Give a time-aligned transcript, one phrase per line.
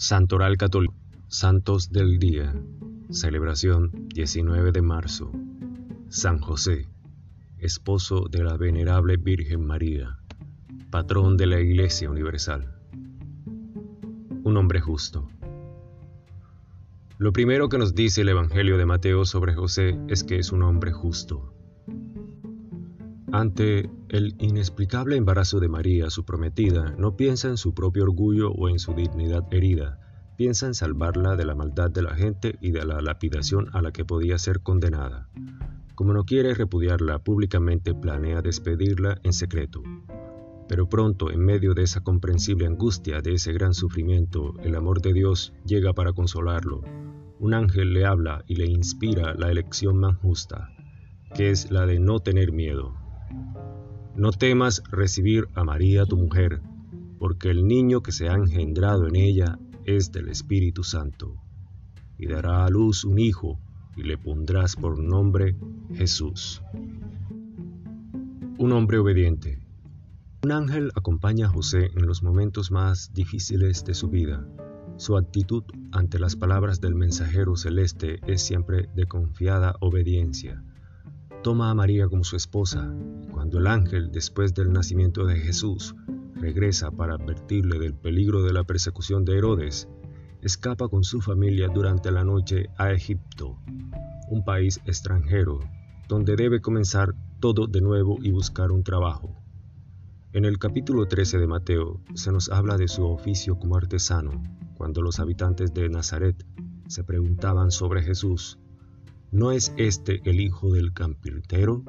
[0.00, 0.94] Santoral Católico,
[1.28, 2.54] Santos del Día,
[3.10, 5.30] celebración 19 de marzo.
[6.08, 6.88] San José,
[7.58, 10.18] esposo de la venerable Virgen María,
[10.88, 12.74] patrón de la Iglesia Universal.
[14.42, 15.28] Un hombre justo.
[17.18, 20.62] Lo primero que nos dice el Evangelio de Mateo sobre José es que es un
[20.62, 21.52] hombre justo.
[23.32, 28.68] Ante el inexplicable embarazo de María, su prometida, no piensa en su propio orgullo o
[28.68, 30.00] en su dignidad herida,
[30.36, 33.92] piensa en salvarla de la maldad de la gente y de la lapidación a la
[33.92, 35.28] que podía ser condenada.
[35.94, 39.80] Como no quiere repudiarla públicamente, planea despedirla en secreto.
[40.68, 45.12] Pero pronto, en medio de esa comprensible angustia, de ese gran sufrimiento, el amor de
[45.12, 46.82] Dios llega para consolarlo.
[47.38, 50.68] Un ángel le habla y le inspira la elección más justa,
[51.32, 52.94] que es la de no tener miedo,
[54.20, 56.60] no temas recibir a María tu mujer,
[57.18, 61.36] porque el niño que se ha engendrado en ella es del Espíritu Santo,
[62.18, 63.58] y dará a luz un hijo,
[63.96, 65.56] y le pondrás por nombre
[65.94, 66.60] Jesús.
[68.58, 69.58] Un hombre obediente.
[70.42, 74.46] Un ángel acompaña a José en los momentos más difíciles de su vida.
[74.98, 80.62] Su actitud ante las palabras del mensajero celeste es siempre de confiada obediencia
[81.42, 82.94] toma a María como su esposa.
[83.32, 85.94] Cuando el ángel, después del nacimiento de Jesús,
[86.34, 89.88] regresa para advertirle del peligro de la persecución de Herodes,
[90.42, 93.58] escapa con su familia durante la noche a Egipto,
[94.28, 95.60] un país extranjero,
[96.08, 99.34] donde debe comenzar todo de nuevo y buscar un trabajo.
[100.32, 104.42] En el capítulo 13 de Mateo se nos habla de su oficio como artesano,
[104.76, 106.46] cuando los habitantes de Nazaret
[106.86, 108.59] se preguntaban sobre Jesús
[109.32, 111.84] ¿No es este el hijo del campirtero?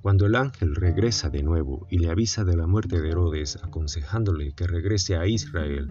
[0.00, 4.52] Cuando el ángel regresa de nuevo y le avisa de la muerte de Herodes, aconsejándole
[4.52, 5.90] que regrese a Israel,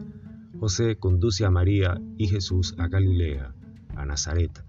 [0.59, 3.55] José conduce a María y Jesús a Galilea,
[3.95, 4.65] a Nazaret,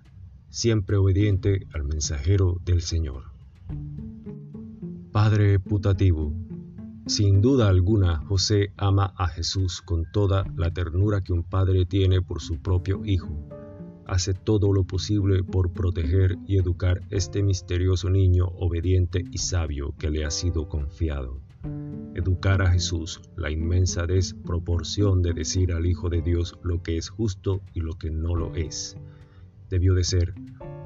[0.49, 3.25] siempre obediente al mensajero del Señor.
[5.11, 6.33] Padre putativo,
[7.09, 12.23] sin duda alguna José ama a Jesús con toda la ternura que un padre tiene
[12.23, 13.52] por su propio hijo
[14.13, 20.11] hace todo lo posible por proteger y educar este misterioso niño obediente y sabio que
[20.11, 21.41] le ha sido confiado.
[22.15, 27.09] Educar a Jesús, la inmensa desproporción de decir al Hijo de Dios lo que es
[27.09, 28.99] justo y lo que no lo es.
[29.71, 30.35] Debió de ser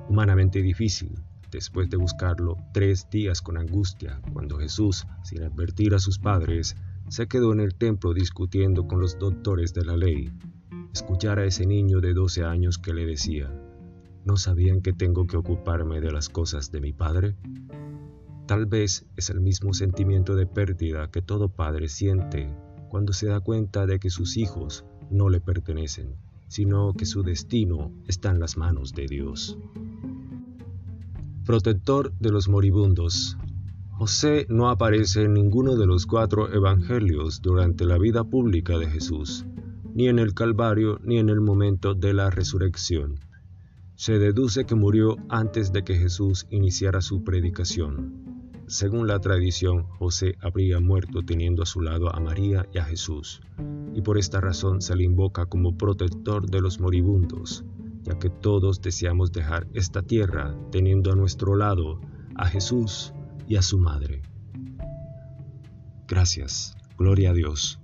[0.08, 1.10] humanamente difícil,
[1.50, 6.76] después de buscarlo tres días con angustia, cuando Jesús, sin advertir a sus padres,
[7.08, 10.30] se quedó en el templo discutiendo con los doctores de la ley
[10.96, 13.52] escuchar a ese niño de 12 años que le decía,
[14.24, 17.36] ¿no sabían que tengo que ocuparme de las cosas de mi padre?
[18.46, 22.50] Tal vez es el mismo sentimiento de pérdida que todo padre siente
[22.88, 26.16] cuando se da cuenta de que sus hijos no le pertenecen,
[26.48, 29.58] sino que su destino está en las manos de Dios.
[31.44, 33.36] Protector de los moribundos.
[33.90, 39.44] José no aparece en ninguno de los cuatro evangelios durante la vida pública de Jesús,
[39.96, 43.18] ni en el Calvario, ni en el momento de la resurrección.
[43.94, 48.52] Se deduce que murió antes de que Jesús iniciara su predicación.
[48.66, 53.40] Según la tradición, José habría muerto teniendo a su lado a María y a Jesús,
[53.94, 57.64] y por esta razón se le invoca como protector de los moribundos,
[58.02, 62.02] ya que todos deseamos dejar esta tierra teniendo a nuestro lado
[62.34, 63.14] a Jesús
[63.48, 64.20] y a su madre.
[66.06, 67.80] Gracias, gloria a Dios.